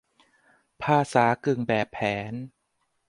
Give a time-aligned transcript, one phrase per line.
[0.83, 1.99] ภาษากึ่งแบบแผ
[2.31, 2.33] น